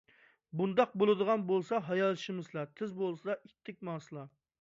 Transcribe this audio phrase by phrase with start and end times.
[0.59, 3.37] بۇنداق بولىدىغان بولسا ھايالشىمىسىلا، تېز بولسىلا!
[3.49, 4.25] ئىتتىك ماڭسىلا.